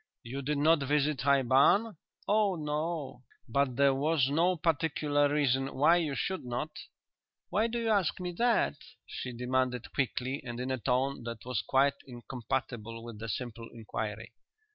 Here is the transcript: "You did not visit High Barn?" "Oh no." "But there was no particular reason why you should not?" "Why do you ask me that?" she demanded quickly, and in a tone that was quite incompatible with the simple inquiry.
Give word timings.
"You 0.23 0.41
did 0.41 0.57
not 0.57 0.81
visit 0.81 1.21
High 1.21 1.43
Barn?" 1.43 1.95
"Oh 2.27 2.55
no." 2.55 3.21
"But 3.47 3.75
there 3.75 3.93
was 3.93 4.31
no 4.31 4.55
particular 4.57 5.31
reason 5.31 5.75
why 5.75 5.97
you 5.97 6.15
should 6.15 6.43
not?" 6.43 6.71
"Why 7.51 7.67
do 7.67 7.77
you 7.79 7.89
ask 7.89 8.19
me 8.19 8.31
that?" 8.31 8.77
she 9.05 9.31
demanded 9.31 9.93
quickly, 9.93 10.41
and 10.43 10.59
in 10.59 10.71
a 10.71 10.79
tone 10.79 11.21
that 11.25 11.45
was 11.45 11.61
quite 11.61 11.93
incompatible 12.07 13.03
with 13.03 13.19
the 13.19 13.29
simple 13.29 13.69
inquiry. 13.71 14.33